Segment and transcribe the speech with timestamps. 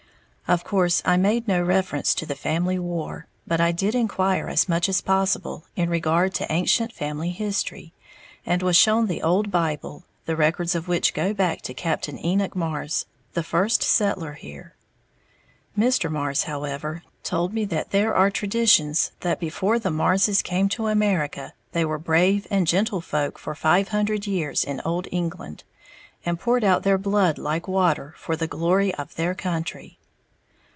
[0.47, 4.67] Of course I made no reference to the family "war," but I did inquire as
[4.67, 7.93] much as possible in regard to ancient family history,
[8.45, 12.53] and was shown the old Bible, the records of which go back to Captain Enoch
[12.53, 14.75] Marrs, the first settler here.
[15.79, 16.11] Mr.
[16.11, 21.53] Marrs, however, told me that there are traditions that before the Marrses came to America,
[21.71, 25.63] they were brave and gentle folk for five hundred years in Old England,
[26.25, 29.97] and poured out their blood like water for the glory of their country.